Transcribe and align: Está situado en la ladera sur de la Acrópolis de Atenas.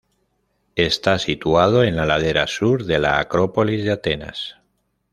Está 0.77 1.19
situado 1.19 1.83
en 1.83 1.95
la 1.95 2.07
ladera 2.07 2.47
sur 2.47 2.85
de 2.85 2.97
la 2.97 3.19
Acrópolis 3.19 3.85
de 3.85 3.91
Atenas. 3.91 4.55